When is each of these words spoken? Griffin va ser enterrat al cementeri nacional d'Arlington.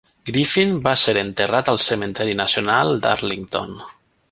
Griffin 0.27 0.71
va 0.87 0.93
ser 1.01 1.13
enterrat 1.23 1.69
al 1.75 1.79
cementeri 1.85 2.35
nacional 2.41 2.93
d'Arlington. 3.05 3.79